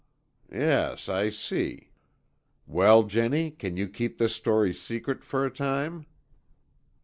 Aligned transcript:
"Yes, 0.51 1.07
I 1.09 1.29
see. 1.29 1.91
Well, 2.65 3.03
Jennie, 3.03 3.51
can 3.51 3.77
you 3.77 3.87
keep 3.87 4.17
this 4.17 4.33
story 4.35 4.73
secret 4.73 5.23
for 5.23 5.45
a 5.45 5.51
time?" 5.53 6.07